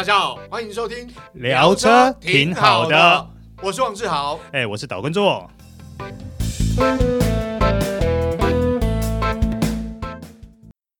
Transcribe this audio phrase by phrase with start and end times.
[0.00, 3.28] 大家好，欢迎收听聊车挺好的，
[3.62, 5.50] 我是王志豪，哎，我是岛根座。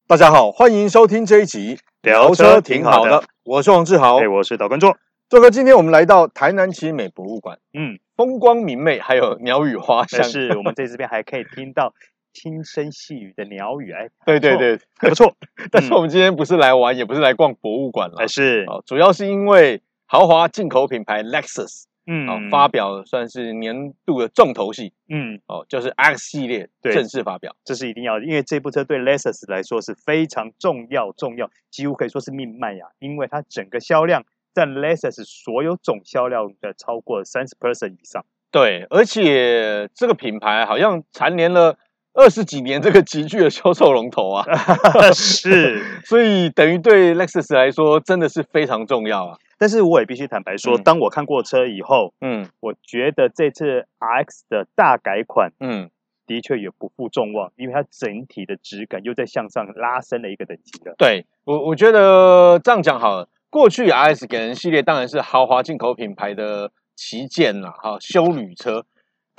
[0.07, 4.95] 大家好，欢迎收听这一集聊车挺好的，我是王志豪，哎，我是岛根座。
[5.31, 11.95] 座哥，今天我们来到台南奇美博物馆，嗯，风光明媚，还有鸟语花香，是我们在这边还可以听到。
[12.33, 15.35] 轻声细语的鸟语，哎，对对对，不错。
[15.71, 18.65] 但是我们今天不是来玩，嗯、也不是来逛博物馆了，还是。
[18.87, 34.25] 主要是因为豪华进口品牌 Lexus，嗯，发表算是年度的重头戏，嗯，哦，就是 X 系列正式发表，这是一定要的，因为这部车对 Lexus 来说是非常重要，重要，几乎可以说是命脉呀，因为它整个销量
[34.55, 41.77] 占 Lexus 所有总销量的超过三十 percent 以上，对，而且这个品牌好像蝉联了。
[42.13, 44.45] 二十几年这个极具的销售龙头啊，
[45.15, 49.39] 是， 所以等于对 Lexus 来说真的是非常重要啊。
[49.59, 55.91] 但是我也必须坦白说，嗯、当我看过车以后，嗯，我觉得这次 RX 的大改款，嗯，
[56.27, 60.95] 的确也不负众望，因为它整体的质感又在向上拉升了一个等级的。
[60.97, 63.29] 对我，我觉得这样讲好了。
[63.51, 68.87] 过去 RX 给人系列当然是豪华进口品牌的旗舰啦，哈，修旅车。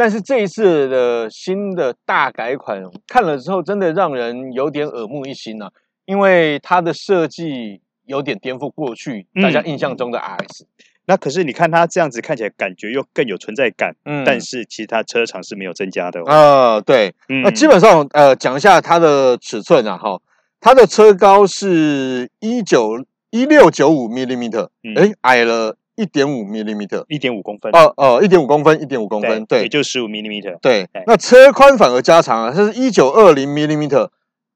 [0.02, 5.70] 但是这一次的新的大改款看了之后，真的让人有点耳目一新啊！
[6.06, 10.64] 因为它的设计有点颠覆过去大家印象中的 RS。
[11.06, 13.96] 那可是你看它这样子看起来，感觉又更有存在感。
[14.06, 16.20] 嗯，但是其他车长是没有增加的。
[16.24, 20.20] 呃，对，那基本上呃讲一下它的尺寸啊，哈，
[20.60, 25.78] 它的车高是一九一六九五 millimeter，哎，矮了。
[26.02, 27.72] 一点五 millimeter，一点五公分。
[27.74, 30.58] 哦哦，一点五公分，一点五公分，对，也就十五 millimeter。
[30.60, 34.10] 对，那车宽反而加长了，它是一九二零 millimeter，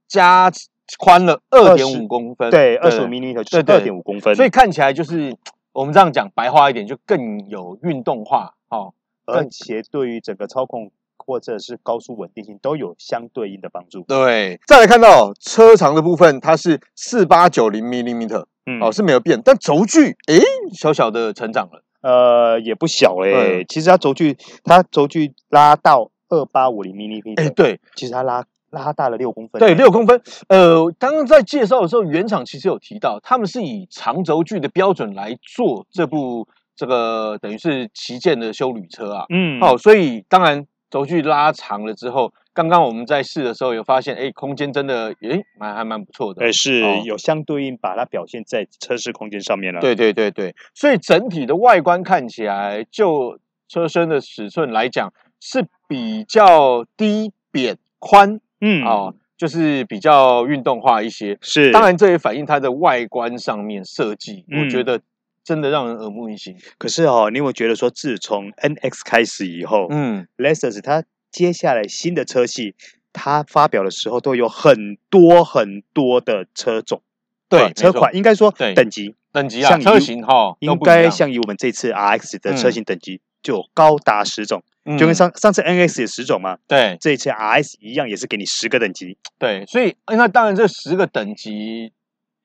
[0.07, 0.51] 加
[0.97, 2.49] 宽了二点五公分。
[2.49, 5.35] 对，二十五 millimeter 就是二点五公分，所以看起来就是
[5.71, 8.94] 我们这样讲白话一点，就更有运动化哦，
[9.25, 14.03] 而且对于整个操控或者是高速稳定性都有相对应的帮助。
[14.07, 18.45] 对，再来看到车长的部分，它是四八九零 millimeter。
[18.67, 20.41] 嗯，哦，是没有变，但轴距诶
[20.73, 30.19] 小小的成长了，呃，也不小诶、嗯、其实它轴距，它轴距拉到二八五零 mm，诶对，其实它拉拉大了六公分，对，六公分。
[30.47, 40.65] 呃，刚刚在介绍的时候，原厂其实有提到，他们是以长轴距的标准来做这部这个等于是旗舰的修旅车啊，嗯，好、哦，所以当然
[40.95, 42.31] 轴距拉长了之后。
[42.53, 46.41] 刚刚我们在试的时候有发现，哎，空间真的，哎，蛮还蛮不错的。
[46.41, 49.81] 哎，是有相对应把它表现在车室空间上面了。
[49.81, 55.11] 对对对对，所以整体的外观看起来，就车身的尺寸来讲
[55.41, 61.38] 是比较低扁宽，嗯，哦，就是比较运动化一些。
[61.41, 65.01] 是，当然这也反映它的外观上面设计，我觉得
[65.45, 66.57] 真的让人耳目一新。
[66.78, 71.06] 可是哦，你有没有觉得说，自从 NX 开始以后，嗯，Lexus 它。
[71.31, 72.75] 接下来新的车系，
[73.11, 77.01] 它发表的时候都有很多很多的车种，
[77.50, 84.63] 对车款应该说等级等级啊，车型哈，应该像以我们这次 RX 的车型等级就高达十种，
[84.97, 91.91] 就跟上上次 NX 也十种嘛，对，这一次 R S 一样也是给你十个等级，对，所以那当然这十个等级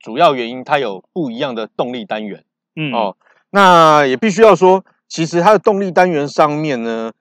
[0.00, 2.42] 主要原因它有不一样的动力单元，
[2.80, 3.16] 嗯哦，
[3.50, 7.12] 那也必须要说，其实它的动力单元上面呢。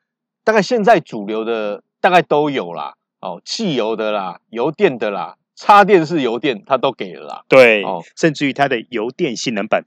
[0.46, 9.84] 大概现在主流的大概都有啦，哦，汽油的啦，油电的啦，插电式油电它都给了啦，对，哦，甚至于它的油电性能版，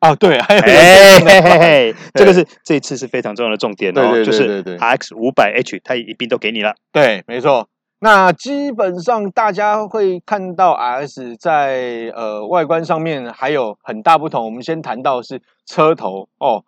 [0.00, 7.68] 哦，对，还有嘿嘿嘿，这个是这一次是非常重要的重点哦，就是 RX 五百 H 它一并都给你了，对，没错。
[8.02, 16.64] 那基本上大家会看到 RS 在呃外观上面还有很大不同，我们先谈到是车头哦。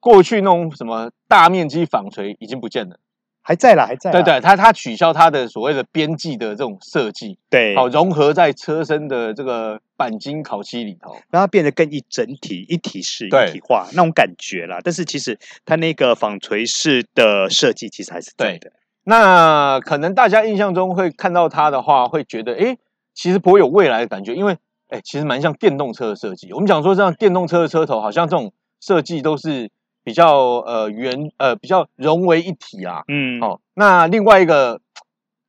[0.00, 2.96] 过去那种什么大面积纺锤已经不见了，
[3.40, 4.10] 还在啦，还在。
[4.10, 14.80] 对对，它它取消它的所谓的边际的这种设计，对，好融合在车身的这个钣金烤漆里头，让它变得更一整体、一体式、一体化那种感觉啦。
[14.82, 18.72] 但是其实它那个纺锤式的设计其实还是对的。
[19.04, 22.76] 那可能大家印象中会看到它的话，会觉得哎，
[23.14, 24.56] 其实颇有未来的感觉，因为
[24.88, 26.52] 哎，其实蛮像电动车的设计。
[26.52, 29.70] 我们讲说这样电动车的车头，好像这种设计都是。
[30.04, 34.80] 比较呃圆呃比较融为一体啊，嗯，好、哦，那另外一个，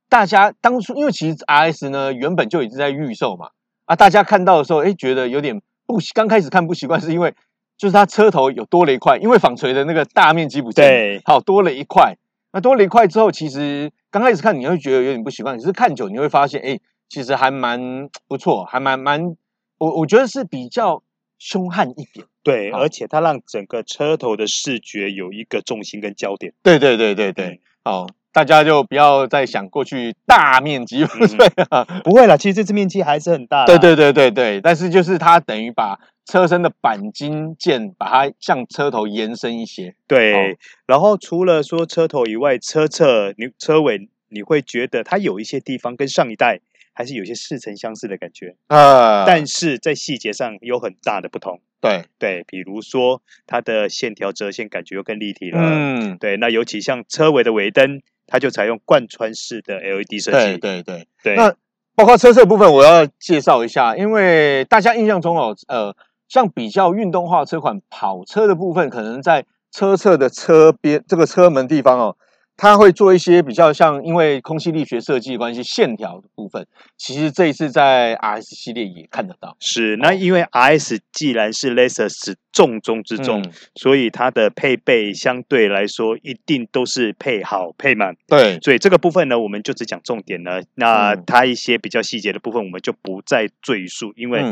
[0.07, 3.49] 大家当初因为其实 R S 呢原本就已经在预售嘛，
[3.85, 7.33] 啊，大家看到的时候，哎，觉得有点不刚开始看不习惯，是因为
[7.79, 12.15] 就是它车头有多了一块，因为纺锤的那个大面积不见，对，好多了一块，
[12.53, 16.79] 那多了一块之后，其实刚开始看你会觉得有点不习惯，可是看久你会发现，哎，
[17.09, 19.35] 其实还蛮不错，还蛮蛮，
[19.79, 21.03] 我我觉得是比较。
[21.39, 22.25] 凶悍一点。
[22.41, 26.53] 对，而且它让整个车头的视觉有一个重心跟焦点。
[26.63, 33.65] 对对对对对，好、嗯，大家就不要再想过去大面积不 对啊，不会啦，其实这次面积还是很大。
[33.65, 39.95] 对对对对对，但是就是它等于把车身的钣金件把它向车头延伸一些。
[40.07, 46.59] 对，哦、然后除了说车头以外，车侧你车尾你会觉得它有一些地方跟上一代
[46.93, 51.59] 还是有些似曾相识的感觉啊，但是在细节上有很大的不同。
[51.81, 55.59] 对对，比如说它的线条折线感觉又更立体了。
[55.61, 60.57] 嗯，对，那尤其像车尾的尾灯，它就采用贯穿式的 LED 设计。
[60.57, 61.35] 对对对对。
[61.35, 61.53] 那
[61.93, 65.93] 包括车侧部分，我要介绍一下，因为大家印象中哦，呃，
[66.33, 72.17] 像比较运动化车款跑车的部分，可能在车侧的车边这个车门地方哦。
[72.57, 76.65] 它会做一些比较像，因为空气力学设计的关系，线条的部分，
[76.97, 79.55] 其实这一次在 RS 系列也看得到。
[79.59, 88.15] 是，那因为 RS 既然是 Lexus 重中之重，嗯、所以它的配备相对来说一定都是配好配满。
[88.27, 90.63] 对，所以这个部分呢，我们就只讲重点了。
[90.73, 94.43] 那它一些比较细节的部分，我们就不再赘述，因为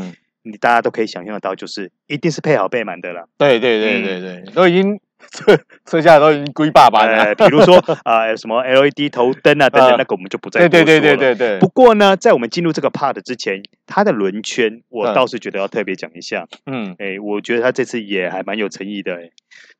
[0.43, 3.27] 你大家都可以想象得到，就是一定是配好配满的了。
[3.37, 4.99] 对对对对对，嗯、都已经。
[5.31, 5.55] 车
[5.85, 10.85] 车下都已经归爸爸了，比如说啊、呃，什么 LED 头灯啊等等，那个我们就不再多说了。
[10.85, 11.59] 对对对对对对。
[11.59, 16.47] 不过呢，在我们进入这个 part 之前，它的轮圈我倒是觉得要特别讲一下。
[16.65, 19.13] 嗯，哎，我觉得它这次也还蛮有诚意的。
[19.13, 19.29] 哎，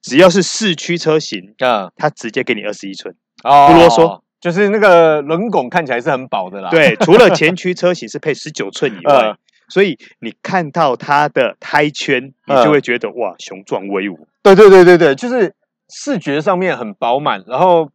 [0.04, 6.70] 只要是四驱车型，嗯，它直接给你二十一寸，哦，不啰嗦，就是那个轮拱看起来是很薄的啦。
[6.70, 9.36] 对，除了前驱 车型是配十九寸以外，
[9.72, 14.28] 所以你看到它的胎圈，你就会觉得哇，雄壮威武。
[14.44, 15.56] 对对对对对，就是
[15.90, 17.90] 视觉上面很饱满，然后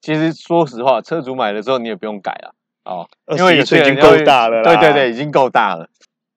[0.00, 4.62] 其实说实话，车主买的时候你也不用改了哦，因为已经够大了。
[4.64, 5.88] 对对对，已经够大了。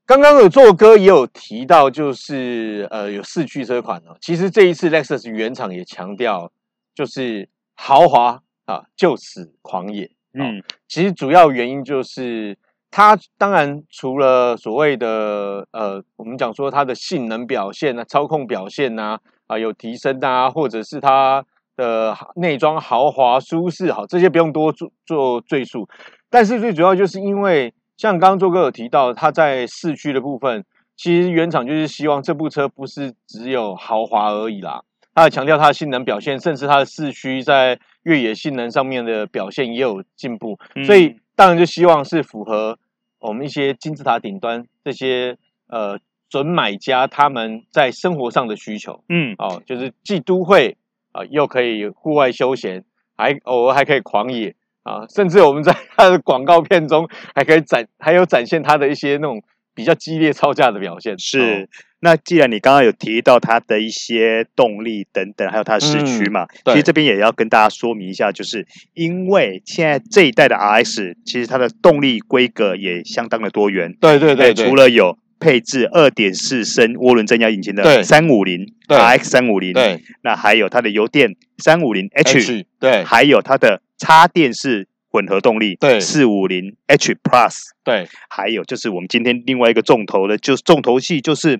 [0.05, 4.15] 刚刚有做哥也有提到，就是呃有四驱车款哦。
[4.21, 6.51] 其实这一次 Lexus 原厂也强调，
[6.95, 10.09] 就是豪华啊就此狂野。
[10.33, 12.57] 嗯，其实主要原因就是
[12.91, 19.19] 它当然除了所谓的呃我们讲说它的性能表现啊、操控表现啊。
[19.47, 21.41] 啊，有提升啊，或者是它
[21.77, 25.87] 的内装豪华舒适，好，这些不用多做做赘述。
[26.29, 30.65] 但是最主要就是因为，像刚刚做哥有提到，它在市区的部分，
[30.97, 34.81] 其实原厂就是希望这部车不是只有豪华而已啦，
[35.15, 42.77] 它强调它的性能表现，甚至它的四驱在越野性能上面的表现也有进步，所以当然就希望是符合
[43.19, 45.37] 我们一些金字塔顶端这些
[45.67, 45.97] 呃。
[46.29, 50.75] 准买家他们在生活上的需求，嗯，哦，就是既都会
[51.13, 52.83] 啊，又可以户外休闲，
[53.15, 54.53] 还偶尔还可以狂野
[54.83, 59.41] 啊，甚至我们在它的广告片中还可以展，还有展现它的一些那种
[59.77, 61.17] 比较激烈操驾的表现。
[61.19, 61.67] 是，哦、
[61.99, 68.65] 那既然你刚刚有提到它的一些动力等等，还有它的市区嘛，嗯、其实这边也要跟大家说明一下，就是
[68.95, 73.95] 因为现在这一代的 RS，其实它的动力规格也相当的多元。
[74.01, 91.59] 对对对，对，除了有配置二点四升涡轮增压引擎的三五零 RX 三五零，对，那还有它的油电三五零 H，对，还有它的插电式混合动力，对，四五零 H Plus，对，还有就是我们今天另外一个重头的，就是重头戏，就是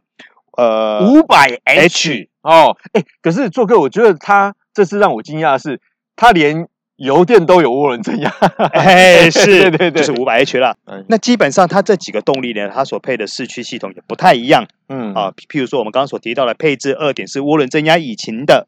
[0.56, 5.82] 呃五百 H 哦，哎，可是做哥，我觉得他这次让我惊讶的是，
[6.16, 6.68] 他连。
[6.98, 8.28] 油电都有涡轮增压，
[8.74, 10.76] 哎，是， 对对对，就是五百 H 了。
[10.86, 14.66] 嗯，那基本上它这几个动力呢，它所配的四驱系统也不太一样。
[14.90, 15.14] 嗯。
[15.14, 18.66] 啊，譬如说我们刚刚所提到的配置二点四涡轮增压引擎的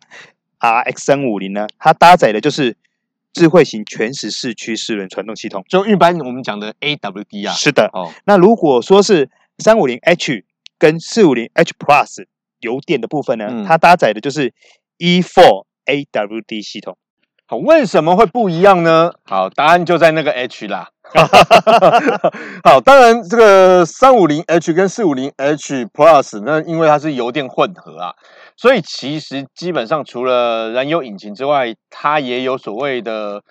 [0.59, 2.77] RX 三五零呢，它搭载的就是
[3.33, 7.53] 智慧型全时四驱四轮传动系统，就一般我们讲的 AWD 啊。
[7.53, 10.45] 是的，哦，那如果说是三五零 H
[10.77, 12.25] 跟四五零 H Plus
[12.59, 14.53] 油电的部分呢，嗯，它搭载的就是
[14.97, 16.97] E4 AWD 系统。
[17.45, 19.11] 好，为什么会不一样呢？
[19.23, 20.89] 好，答案就在那个 H 啦。
[22.63, 28.13] 好，当然这个三五零 H 跟四五零 H Plus，那因为它是油电混合啊，
[28.59, 33.41] 所以其实基本上除了燃油引擎之外，它也有所谓的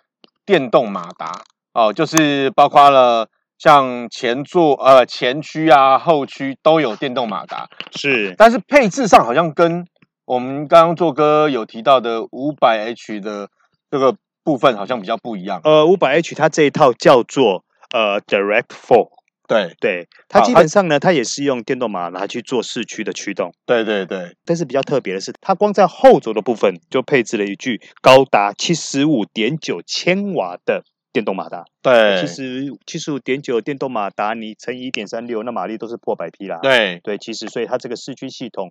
[0.44, 1.32] 电动马达
[1.72, 9.86] 哦，就是包括了像前座呃前驱啊后驱都有电动马达，是，但是配置上好像跟
[10.26, 13.48] 我们刚刚做哥有提到的五百 H 的。
[13.90, 15.62] 这个部分好像比较不一样。
[15.64, 19.08] 呃，五百 H 它这一套叫做呃 Direct Four，
[19.48, 23.50] 对对，它基本上呢，它也是用电动马达去做四驱的驱动。
[23.64, 31.64] 对对对，但是比较特别的是，它光在后轴的部分就配置了一具高达七十五点九千瓦的电动马达。
[31.80, 36.58] 对，其实七十五点九电动马达，你乘以一点三六，那马力都是破百匹啦。
[36.62, 38.70] 对对，其实所以它这个四驱系统。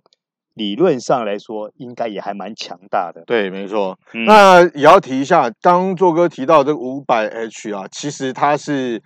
[0.54, 3.24] 理论上来说，应该也还蛮强大的。
[3.26, 3.98] 对，没错。
[4.12, 9.02] 嗯、那也要提一下，当做哥提到这个五百 H 啊，其实它是。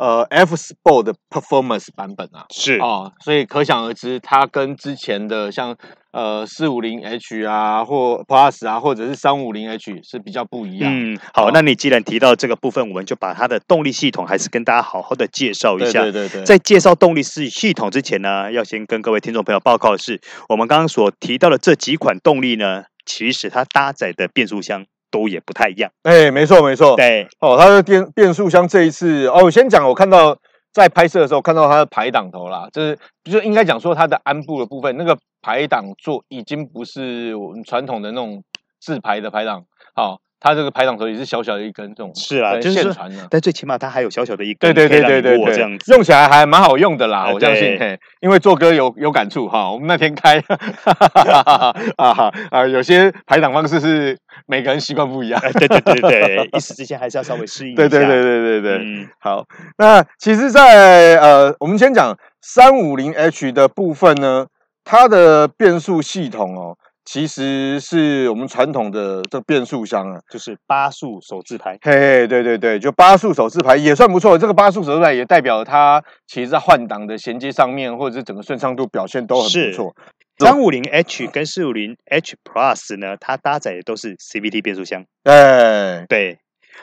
[0.00, 5.76] 呃，F Sport 的 Performance 版本啊，是啊、哦，所以可想而知，它跟之前的像
[6.10, 10.90] 呃四五零 H 啊，或 Plus 啊，或者是三五零 H 是比较不一样。
[10.90, 16.00] 嗯，好，哦、那你既然提到这个部分，我们就把它的动力系统还是跟大家好好的介绍一下。
[16.00, 16.44] 对对对对。
[16.46, 24.86] 在介绍动力系系统之前呢，要先跟各位听众朋友报告的是，我们刚刚所提到的这几款动力呢，其实它搭载的变速箱。
[25.10, 30.36] 都也不太一样，哎、欸，没错没错，对，哦，它的变变速箱这一次，哦，我先讲，我看到
[30.72, 38.42] 在拍摄的时候看到它的排挡头啦，就是就是应该讲说它的鞍部的部分，那个排挡座已经不是我们传统的那种
[38.80, 39.64] 自排的排挡，
[39.94, 40.20] 好、哦。
[40.40, 42.94] 它这个排挡头也是小小的一根，这种是啊，就是说，
[43.30, 45.92] 但最起码它还有小小的一根，对对对对对对，这样子。
[45.92, 50.42] 用起来还蛮好用的啦，我相信，嘿，因为做歌有有感触哈，我们那天开，
[51.98, 54.16] 啊啊，有些排挡方式是
[54.46, 59.44] 每个人习惯不一样，对对对对， 一时之间还是要稍微适应一下，对对对对对对，嗯，好，
[59.76, 64.46] 那其实，在呃，我们先讲三五零 H 的部分呢，
[64.84, 66.78] 它的变速系统哦。
[67.04, 71.78] 其实是我们传统的这个变速箱啊，就是八速手自排。
[71.82, 74.38] 嘿嘿，对对对，就八速手自排也算不错。
[74.38, 79.96] 这个八速手自排也代表它其实在换挡的衔接上面，或者是整个顺畅度表现都很不错。
[80.38, 85.04] 三五零 H 跟四五零 H Plus 呢，它搭载的都是 CVT 变速箱。
[85.24, 86.38] 哎，对。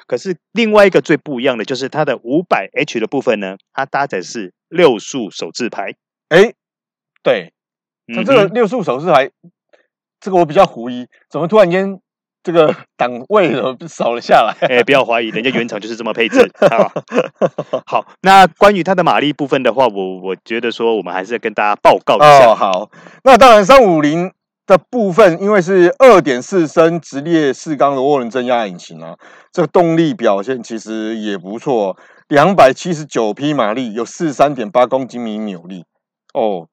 [0.06, 5.96] 可是另外一个最不一样的就是它的五百 H 的部分呢，它搭载是六速手自排。
[6.30, 6.54] 哎，
[7.24, 7.54] 对，
[8.14, 9.32] 它这个六速手自排。
[10.20, 12.00] 这个我比较狐疑，怎么突然间
[12.44, 14.56] 这个档位怎么少了下来？
[14.68, 16.50] 哎，不要怀疑，人家原厂就是这么配置。
[16.70, 16.92] 好，
[17.86, 22.48] 好，那关于它的马力部分的话，我我觉得说我们还是要跟大家报告一下。
[22.48, 22.90] 哦，好，
[23.24, 24.32] 那当然三五零
[24.66, 29.16] 的部分，因为是二点四升直列四缸的涡轮增压引擎啊，
[29.52, 31.98] 这个动力表现其实也不错，
[32.30, 35.86] 两百七十九匹马力，有四十三点八公斤米扭力
[36.34, 36.68] 哦。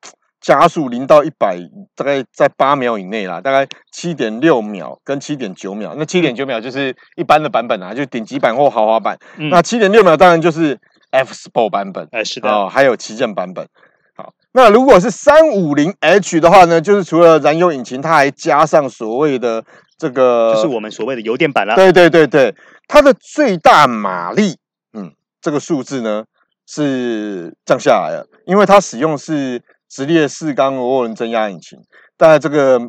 [0.45, 1.59] 加速零到一百
[1.97, 5.95] 大概在八秒以内啦，大概七点六秒跟七点九秒。
[5.97, 9.19] 那七点九秒就是一般的版本啊，就顶级版或豪华版。
[9.39, 10.79] 嗯、那七点六秒当然就是
[11.13, 13.67] F Sport 版本，哎，是的，哦，还有旗舰版本。
[14.15, 19.65] 好，那如果是三五零 H 的话呢，就是除了燃油引擎，它还加上所谓的
[19.97, 21.75] 这个，就是我们所谓的油电版啦。
[21.75, 22.55] 对对对对，
[22.87, 24.59] 它的最大马力，
[24.93, 25.11] 嗯，
[25.41, 26.25] 这个数字呢
[26.67, 29.63] 是降下来了，因为它使用是。
[29.88, 31.79] 直列四缸涡轮增压引擎，
[32.17, 32.81] 但这个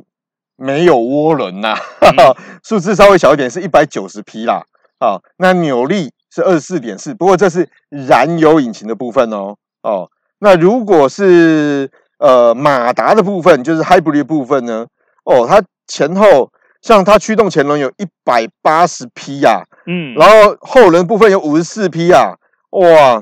[0.56, 1.75] 没有涡轮呐，
[2.64, 4.64] 数字稍微小一点，是一百九十匹啦。
[4.98, 9.58] 啊，那扭力是二十四点四，不过这是燃油引擎的部分哦。
[9.84, 10.10] 哦，
[10.40, 14.88] 那如果是呃马达的部分，就是 hybrid 的部分呢？
[15.25, 16.50] 哦，它前后
[16.82, 22.38] 像它驱动前轮有一百八十匹呀，嗯，然后后轮部分有五十四匹呀，
[22.72, 23.22] 哇！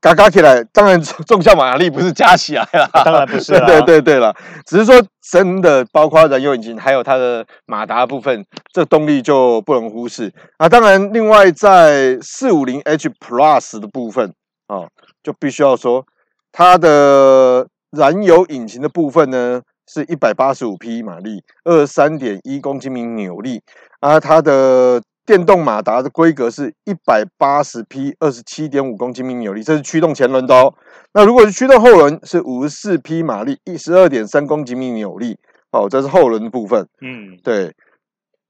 [0.00, 4.34] 嘎嘎起来，当然 重效马力不是加起来了，当然不是， 对对对对了，
[4.66, 4.94] 只是说
[5.30, 10.68] 真的，包括燃油引擎还有它的马达部分，这动力就不能忽视啊。
[10.68, 14.34] 当然，另外在四五零 H Plus 的部分
[14.66, 14.88] 啊，
[15.22, 16.04] 就必须要说
[16.52, 23.62] 它的燃油引擎的部分呢，是一百八十五匹马力，二十三点一公斤米扭力
[24.00, 25.00] 啊，它的。
[25.28, 30.72] 电动马达的规格是一百八十匹，二十七点五公斤米扭力，这是驱动前轮的哦。
[31.12, 35.36] 那如果是驱动后轮，是五十四匹马力，一十二点三公斤米扭力。
[35.70, 36.88] 哦，这是后轮的部分。
[37.02, 37.74] 嗯，对。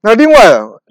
[0.03, 0.37] 那另外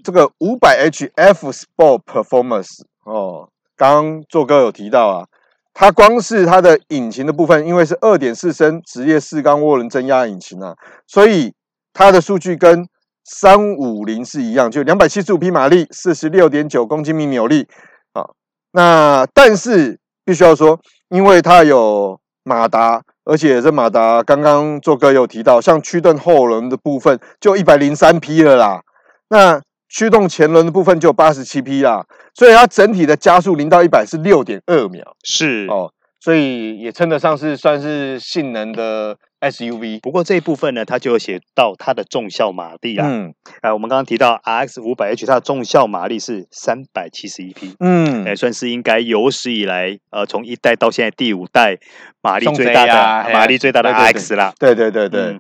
[0.05, 5.27] 这个五百 H F Sport Performance 哦，刚刚做哥有提到啊，
[5.73, 10.75] 它光是它的引擎的部分，因为是二点四升直列四缸涡轮增压引擎啊，
[11.07, 11.55] 所以
[11.95, 12.87] 它的数据跟
[13.31, 17.67] 三五零是一样，就两百七十五匹马力，四十六点九公斤米扭力。
[18.15, 18.25] 啊，
[18.73, 20.81] 那但是必须要说，
[21.11, 28.81] 因为它有马达，而且这马达刚刚做哥有提到，像驱动后轮的部分就一百零三匹了啦。
[29.29, 35.05] 那驱动前轮的部分就八十七匹啦，所以它整体的加速零到一百是六点二秒。
[35.23, 39.17] 是哦，所以也称得上是算是性能的。
[39.41, 43.07] SUV，不过这一部分呢，它就有写到它的重效马力啊。
[43.09, 47.75] 嗯，哎，我们刚刚提到 RX 五百 H，它的重效马力是三百七十一匹。
[47.81, 51.79] 嗯，哎，算是应该有史以来，呃，从一代到现在第五代
[52.21, 54.53] 马力最大的马力最大的 RX 啦。
[54.59, 55.39] 对对对对，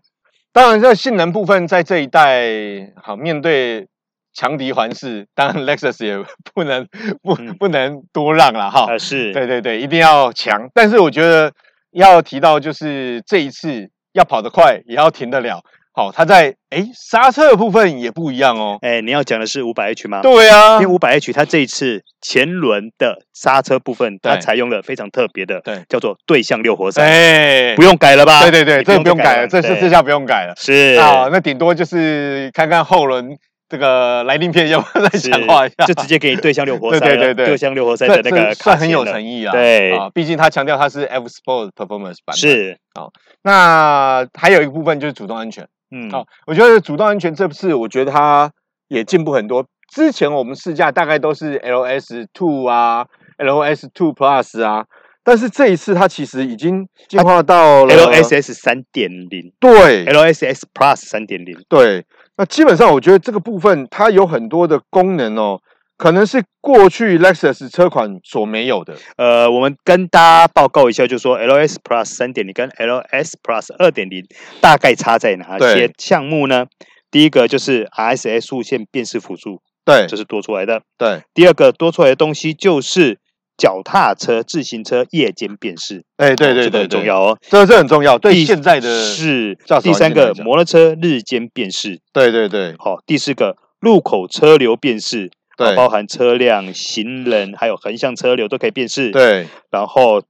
[0.52, 3.88] 当然这性能部分在这一代，好面对。
[4.34, 6.16] 强敌环视，当然 Lexus 也
[6.54, 6.86] 不能
[7.22, 8.84] 不不能多让了哈。
[8.86, 10.68] 呃，是对对对，一定要强。
[10.72, 11.52] 但是我觉得
[11.92, 15.60] 要提到就是这一次要跑得快，也要停得了。
[15.92, 18.78] 好，它在哎刹车的部分也不一样哦。
[18.82, 20.20] 哎，你要讲的是五百 H 吗？
[20.22, 27.02] 对啊，因为五百 H 它这一次前轮的刹车部分，它采用了非常特别的，对，叫做对向六活塞。
[27.02, 28.42] 哎，不用改了吧？
[28.42, 30.54] 对对对，这个不用改了，这是这下不用改了。
[30.56, 33.36] 是啊，那顶多就是看看后轮
[33.68, 37.00] 这个来临片要不要再强化一下，就直接给你对向六活塞。
[37.00, 39.52] 对对对，对向六活塞的那个算很有诚意啊。
[39.52, 42.34] 对啊，毕竟他强调他是 F Sport Performance 版。
[42.36, 43.08] 是啊，
[43.42, 45.68] 那还有一部分就是主动安全。
[45.90, 48.50] 嗯，好，我觉得主动安全这次，我觉得它
[48.88, 49.66] 也进步很多。
[49.92, 53.06] 之前我们试驾大概都是 LS Two 啊
[53.38, 54.84] ，LS Two Plus 啊，
[55.24, 62.04] 但是这一次它其实已经进化到了 LSS 三点零，对，LSS Plus 三点零，对。
[62.38, 65.60] 那基本上我觉得这个部分它有很多的功能哦。
[65.96, 68.94] 可能是过去 Lexus 车款所没有的。
[69.16, 74.24] 呃，我们跟大家报告一下，就是说 LS Plus 三点零跟 LS Plus 二点零
[74.60, 76.66] 大概差在哪些项目呢？
[77.10, 80.82] 第一个就是 RSS 路线辨识辅助，对，这是多出来的。
[80.96, 83.18] 对，第二个多出来的东西就是
[83.58, 86.04] 脚踏车、自行车夜间辨识。
[86.16, 88.16] 哎，对对对，这很重要哦，这这很重要。
[88.16, 92.00] 对，现在的是第三个摩托车日间辨识。
[92.14, 95.30] 对对对，好，第四个路口车流辨识。
[95.56, 99.10] 对，包含车辆、行人，还有横向车流都可以辨识。
[99.10, 100.22] 对，然后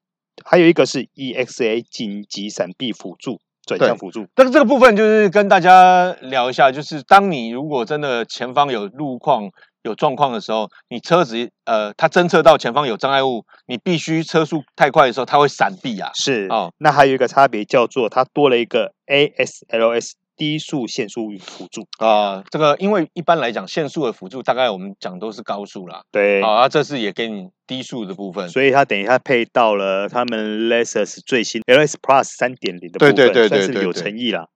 [0.42, 4.26] 还有一个是 EXA 紧急闪避辅助、转向辅助。
[4.34, 9.50] 但是这个部分就是跟大家聊一下，就是当你如果真的前方有路况
[9.88, 16.10] 有状况的时候，你车子呃，它侦测到前方有障碍物，你必须车速太快的时候，它会闪避啊。
[16.14, 20.12] 是哦，那还有一个差别叫做它多了一个 ASLS。
[20.38, 26.02] 低速限速辅助啊，这个因为一般来讲，限速的辅助大概我们讲都是高速啦。
[26.12, 34.46] 对，好，啊，这次也给你低速的部分，所以它等于它配到了他们 Lexus 最新 LS Plus 三点零的部分，对对对对，算是有诚意啦。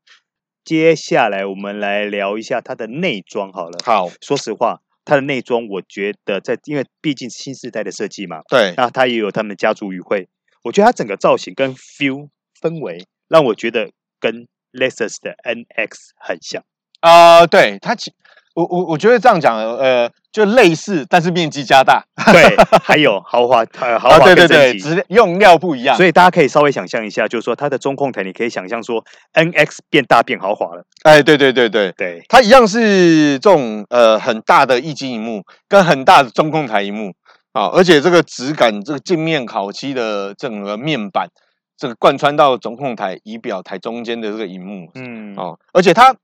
[0.65, 3.77] 接下来我们来聊一下它的内装好了。
[3.85, 10.29] 好，说实话，它的内装我觉得在，因为毕竟新时代的设计嘛，对，那它也有他们家族语汇，
[10.65, 12.29] 我觉得它整个造型跟 feel
[12.61, 14.47] 氛围让我觉得跟。
[14.75, 16.65] Lexus 的 NX 很像
[17.01, 18.11] 啊、呃，对它其
[18.55, 37.13] 我我我觉得这样讲，呃，就类似，但是面积加大， 对，还有豪华，呃，豪华、啊、对对对，只用料不一样，所以大家可以稍微想象一下，就是说它的中控台，你可以想象说 NX 变大变豪华了，哎，对对对对对，它一样是这种呃很大的液晶萤幕跟很大的中控台萤幕。
[37.53, 41.29] 啊，而且这个质感，这个镜面烤漆的整个面板。
[41.77, 46.15] 这个贯穿到中控台、仪表台中间的这个荧幕，嗯，哦，而且它，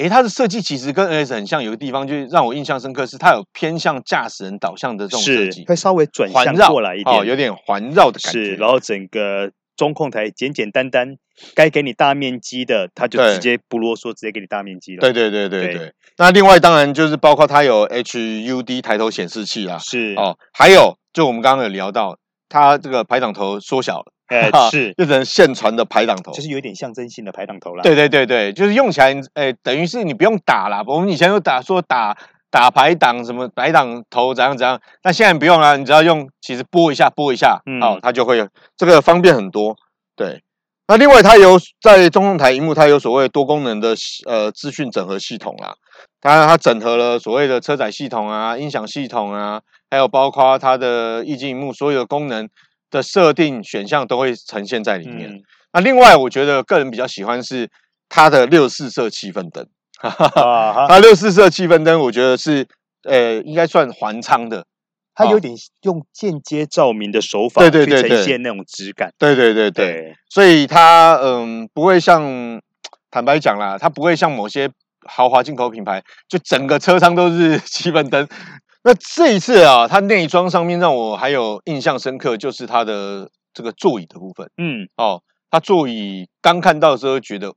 [0.00, 8.44] 诶，它的设计其实跟 NS 很像，有个地方就是让我印象深刻，是它有偏向驾驶人导向的这种设计，会稍微转向过来一点，哦，有点环绕的感觉。
[8.44, 11.16] 是，然后整个中控台简简单单，
[11.54, 15.00] 该给你大面积的，它就直接不啰嗦，直接给你大面积了。
[15.00, 15.92] 对对对对对，对。
[16.16, 22.16] 那另外当然就是包括它有 HUD 抬头显示器啦，是哦，还有就我们刚刚有聊到，
[22.50, 24.12] 它这个排挡头缩小了。
[24.26, 27.82] 哎、 欸，是变成现传的排挡头，就是有点象征性的排挡头了。
[27.82, 30.84] 对对对对，就是用起来，哎、欸，等于是你不用打了。
[30.86, 32.16] 我们以前有打说打
[32.48, 39.74] 打排挡什么排挡头怎样怎样，那现在不用了，你只要用，其实拨一下拨一下，嗯，好，它就会有这个方便很多。
[40.14, 40.42] 对，
[40.90, 43.94] 那另外它有在中控台荧幕，它有所谓多功能的
[44.26, 45.74] 呃资讯整合系统啦。
[46.20, 52.48] 当然它整合了所谓的车载系统啊、音响系统啊，还有包括它的液晶荧幕所有的功能。
[52.92, 55.30] 的设定选项都会呈现在里面。
[55.30, 57.70] 嗯、那另外，我觉得个人比较喜欢是
[58.08, 59.64] 它的六四色气氛灯。
[60.00, 62.66] 啊、它六四色气氛灯，我觉得是
[63.04, 64.64] 呃，应该算环舱的。
[65.24, 69.12] 它有点用间接照明的手法，对对对，呈现那种质感。
[69.18, 72.60] 对对对对，对，所以它嗯，不会像
[73.10, 74.70] 坦白讲啦，它不会像某些
[75.06, 78.26] 豪华进口品牌，就整个车舱都是 基本灯。
[78.82, 84.50] 那这一次啊，它内装上面让我还有印象深刻，就是它的这个座椅的部分。
[84.56, 85.20] 嗯，哦，
[85.50, 87.52] 它座椅刚看到的时候觉得。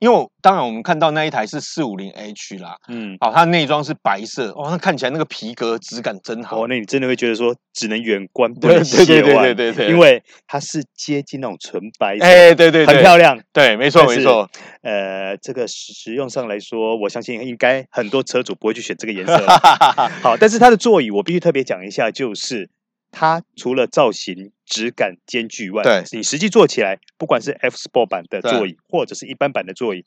[0.00, 6.62] 因为当然我们看到那一台是四五零 H 啦，嗯，好，它内装是白色，哦，那看起来那个皮革质感真好。
[6.62, 14.48] 哦，那你真的会觉得说只能远观不能亵玩，对对对对对，因为它是接近那种纯白色，哎，对对，很漂亮，对，没错没错。
[14.82, 19.36] 呃，这个实用上来说，我相信应该很多车主不会去选这个颜色。
[20.22, 22.70] 好，但是它的座椅我必须特别讲一下，就是。
[23.10, 30.04] 它除了造型质感兼具外，对，你实际坐起来，不管是 F Sport 版的座椅或者是一般版的座椅，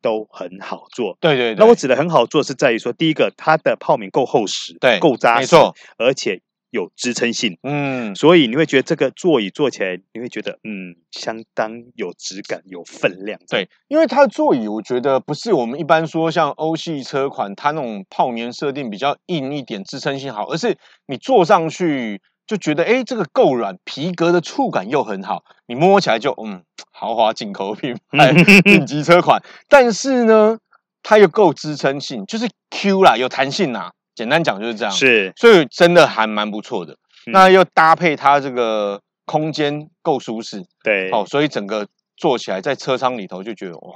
[0.00, 1.16] 都很好坐。
[1.20, 6.40] 对对对，那我指的很好做是在于说，第一个它的泡棉够厚实，对，够扎实，没错，而且。
[6.70, 13.38] 有支撑性，嗯，所以你会觉得这个座椅坐起来，你会觉得嗯，相当有质感、有分量。
[13.48, 30.58] 对，因为它的座椅，我觉得不是我们一般说像欧系车款，它那种泡棉设定比较硬一点，支撑性好，而是你坐上去就觉得，哎，这个够软，皮革的触感又很好，你摸起来就嗯，豪华进口品 牌顶级车款，但是呢，
[31.02, 33.92] 它又够支撑性，就是 Q 啦，有弹性啦。
[34.14, 36.92] 简单讲就是这样，是，所以真的还蛮不错的。
[37.26, 43.94] 嗯、那又搭配它这个空间够舒适，对，好、哦，所以整个坐起来在车舱里头就觉得哇，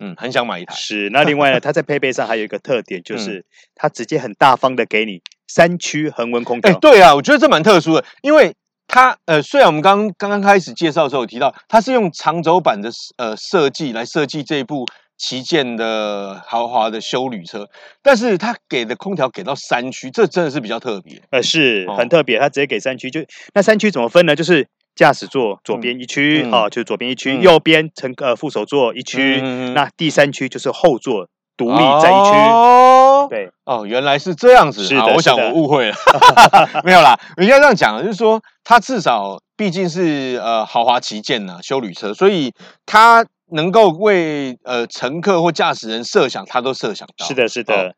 [0.00, 0.74] 嗯，很想买一台。
[0.74, 6.70] 是，那另外呢，它在配备上还有一个特点，就是它直接很大方的给你三区恒温空调。
[6.70, 8.54] 哎、欸，对啊，我觉得这蛮特殊的，因为
[8.86, 14.84] 它呃，虽然我们刚刚刚开始介绍的时候有提到，它是用长轴版的呃设计来设计这一部。
[15.18, 17.66] 旗舰的豪华的休旅车，
[18.02, 21.22] 但是它给的空调给到三区，这真的是比较特别。
[21.30, 23.22] 呃，是很特别，它直接给三区，就
[23.54, 24.36] 那三区怎么分呢？
[24.36, 32.30] 就是驾驶座左边一区，啊、嗯哦，就是左边一区，嗯、右边乘呃副手座一区，嗯、那第三区就是后座独立在一区。
[32.30, 34.84] 哦，对，哦，原来是这样子。
[34.84, 35.96] 是的，我想我误会了，
[36.84, 42.52] 没有啦，人家这样讲，就是说它至少毕竟是呃豪华旗舰呐，修旅车，所以
[42.84, 43.24] 它。
[43.52, 47.24] 能够为呃乘客或驾驶人设想，他都设想到。
[47.24, 47.74] 是的，是的。
[47.76, 47.94] 哦，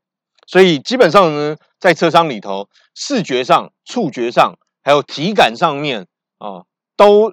[0.47, 4.53] 所以基本上呢，在车厢里头，视觉上、触觉上，
[4.85, 6.03] 还有体感上面
[6.37, 6.67] 啊，哦，
[6.99, 7.33] 都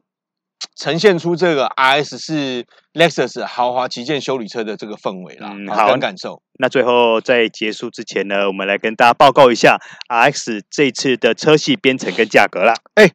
[0.75, 5.51] 呈现出这个 RS 是 Lexus 豪华旗舰修理车的这个氛围啦。
[5.53, 6.41] 嗯，好，跟感受。
[6.59, 9.77] 那最后在结束之前呢，我们来跟大家报告一下
[10.09, 12.73] RX 这次的车系编成跟价格啦。
[12.95, 13.11] 哎。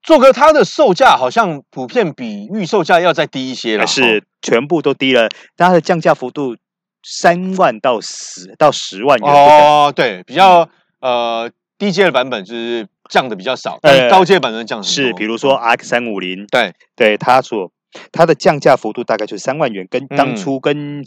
[0.00, 6.56] 做哥它的售价好像普遍比预售价要再低一些了，是全部都低了，它的降价幅度
[7.02, 10.66] 三万到十到十万元哦，对，比较
[11.00, 17.72] 呃低阶的版本就是降的比较少，但是高阶版的降是比如说 RX 三五零，对对，它所。
[18.12, 21.02] 它的降价幅度大概就是三万元，跟当初跟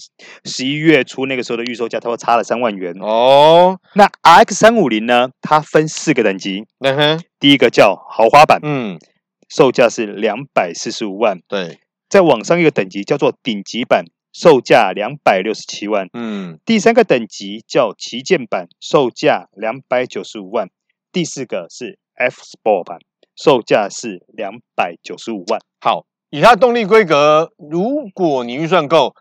[0.45, 3.79] 十一月初那个时候的预售价，它会差了三万元哦。
[3.93, 5.29] 那 RX 三五零呢？
[5.41, 8.97] 它分四个等级，嗯哼，第一个叫豪华版，嗯，
[9.47, 11.77] 售价是两百四十五万，对。
[12.09, 16.59] 再往上一个等级叫做顶级版，售价两百六十七万，嗯。
[16.65, 20.67] 第三个等级叫旗舰版，售价两百九十五万。
[21.12, 23.00] 第四个是 F Sport 版，
[23.36, 25.60] 售价是两百九十五万。
[25.80, 26.06] 好。
[26.34, 29.13] 以它动力规格，如果你预算够，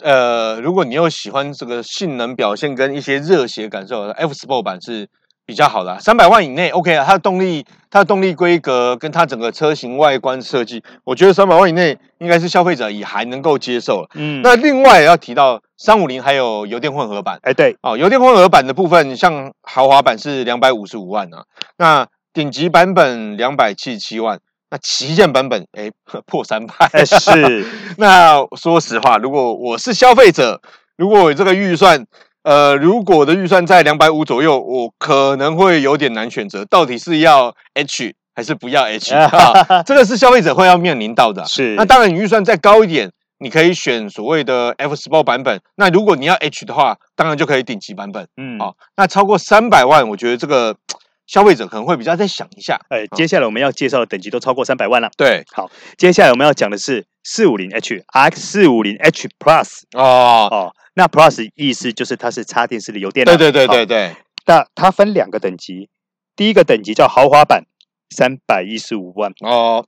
[0.00, 5.08] 呃，如果你又喜欢这个性能表现跟一些热血感受，F Sport 版是
[5.50, 7.04] 比较好的，三百万以内 OK 啊。
[7.04, 14.06] 它的动力，它的动力规格跟它整个车型外观设计，我觉得三百万以内应该是消费者也还能够接受。
[14.14, 21.42] 嗯，那另外要提到三五零还有油电混合版，哎对，哦，油电混合版的部分，像豪华版是两百五十五万啊，
[21.76, 24.38] 那顶级版本两百七十七万。
[24.72, 25.90] 那旗舰版本，哎，
[26.26, 27.66] 破三百，是。
[27.98, 30.60] 那说实话，如果我是消费者，
[30.96, 32.06] 如果我这个预算，
[32.42, 39.82] 呃，如果我的预算在两百五左右，我可能会有点难选择，到底是要 H 还是不要 H 啊？
[39.84, 41.44] 这个是消费者会要面临到的。
[41.44, 41.74] 是。
[41.76, 45.60] 那当然，你预算再高一点，你可以选所谓的 F Sport 版本。
[45.76, 48.26] 那如果你要 H 的话，当然就可以顶级版本。
[48.36, 48.74] 嗯，好。
[48.96, 50.76] 那超过三百万，我觉得这个。
[51.30, 55.08] 消费者可能会比较再想一下，哎，接下来我们要介绍的等级都超过三百万了。
[55.16, 63.24] 对，好，接下来我们要讲的是四五零 H RX 四五零 H Plus 哦哦，那 Plus 意思就是它是插电式的油电。
[63.24, 64.14] 对对对对对。
[64.44, 65.88] 那它分两个等级，
[66.36, 67.64] 第一个等级叫豪华版，
[68.10, 69.86] 三百一十五万哦，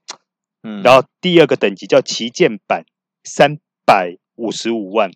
[0.62, 2.84] 嗯，然后第二个等级叫旗舰版，
[3.22, 5.10] 三百五十五万。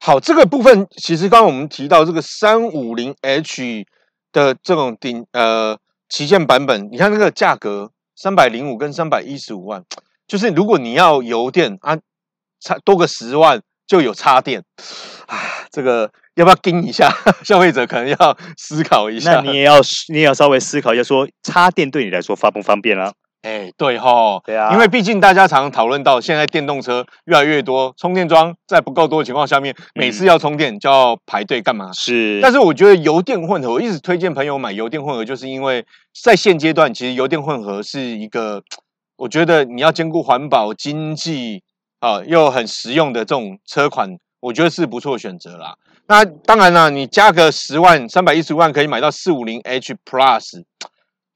[0.00, 3.86] 好，这个部分其实刚刚我们提到这个三五零 H。
[4.34, 5.78] 的这种顶呃
[6.08, 9.84] 旗舰版本，你看那个价格三百零五跟三百一十五万，
[10.26, 12.00] 就是如果你要油电啊，
[12.58, 14.62] 差多个十万就有插电
[15.26, 15.38] 啊，
[15.70, 17.12] 这个要不要盯一下？
[17.44, 19.40] 消费者可能要思考一下。
[19.40, 19.76] 那你也要
[20.08, 23.12] 你也要稍微思考一下，说插电对你来说方不方便啊？
[23.42, 31.90] 哎，对吼，对啊，因为毕竟大家常常讨论到，现在电动车越来越多，充电桩在不够多的情况下面，每次要充电就要排队干嘛？
[31.92, 35.84] 是，但是我觉得油电混合，我一直推荐朋友买油电混合，就是因为
[36.22, 38.62] 在现阶段，其实油电混合是一个，
[39.18, 41.62] 我觉得你要兼顾环保、经济
[42.04, 45.76] 啊，又很实用的这种车款，我觉得是不错的选择啦。
[46.06, 50.64] 那当然啦，你加个十万，三百一十万可以买到四五零 H Plus。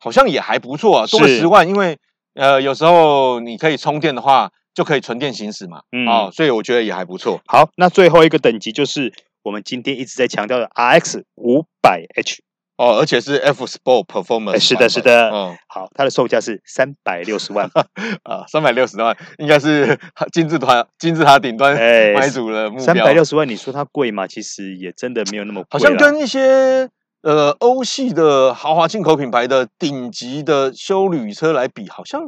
[0.00, 1.98] 好像也还不错啊，多个十万，因为
[2.34, 7.40] 呃有时候你可以充电的话，就可以纯电行驶嘛，嗯，哦，所以我觉得也还不错。
[7.46, 12.42] 好，那最后一个等级就是我们今天一直在强调的 RX 五百 H。
[12.78, 17.68] 哦，而且是 F Sport Performance，是的，是的，嗯，好，它的售价是三百六十万，
[18.22, 19.98] 啊，三百六十万，应该是
[20.32, 22.84] 金字塔金字塔顶端买主的目标。
[22.84, 24.28] 三百六十万，你说它贵吗？
[24.28, 26.88] 其实也真的没有那么贵，好像跟一些
[27.22, 32.22] 呃欧系的豪华进口品牌的顶级的休旅车来比，好像。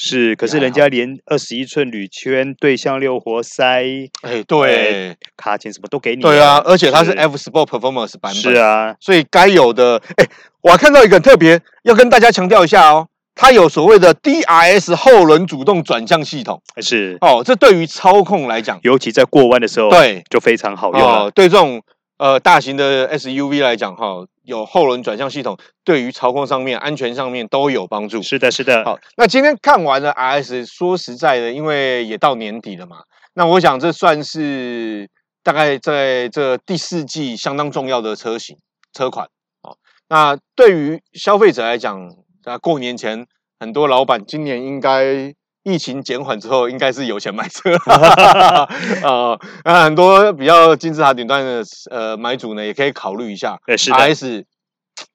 [0.00, 3.82] 是，可是人家连二十一寸铝圈、对向六活塞，
[4.22, 6.22] 哎，对，卡钳什么都给你。
[6.22, 8.34] 对啊，而且它是 F Sport Performance 版本。
[8.34, 10.24] 是啊，所以该有的，哎，
[10.62, 16.62] 我还看到一个很特别，要跟大家强调一下哦，它有所谓的 DRS 后轮主动转向系统。
[16.80, 21.82] 是哦，这对于操控来讲，尤其在过弯的时候，对，就非常好用哦，对这种。
[22.18, 28.20] 呃，大型的 SUV 来讲，哈，有后轮转向系统，对于操控上面、安全上面都有帮助。
[28.20, 28.84] 是的，是的。
[28.84, 33.04] 好，那今天看完了 RS，说实在的，因为也到年底了嘛，
[33.34, 35.08] 那我想这算是
[35.44, 38.56] 大概在这第四季相当重要的车型
[38.92, 39.28] 车款。
[39.62, 39.76] 好，
[40.08, 42.10] 那对于消费者来讲，
[42.44, 43.26] 那过年前
[43.60, 45.34] 很多老板今年应该。
[45.68, 48.68] 疫情减缓之后，应该是有钱买车啊、
[49.04, 49.40] 呃。
[49.64, 53.58] 那很多比较金字塔顶端的呃买主呢，也可以考虑一下。
[53.66, 54.44] 对，是的，RS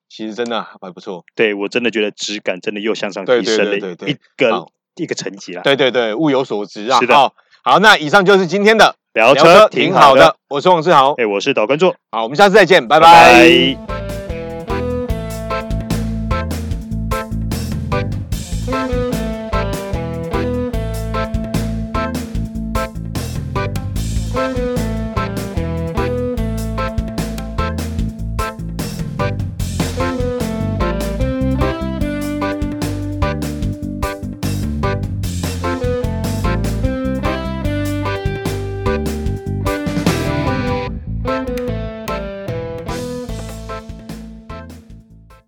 [0.08, 1.24] 其实真的还不错。
[1.34, 5.62] 对，我真的觉得质感真的又向上提升了一个一个层级了。
[5.62, 7.00] 对对对，物有所值啊。
[7.00, 7.14] 是的。
[7.62, 10.36] 好，那以上就是今天的聊车，挺好的。
[10.48, 11.94] 我是王志豪，哎，我是导观众。
[12.12, 13.10] 好，我们下次再见，拜拜。
[13.10, 13.93] 拜拜。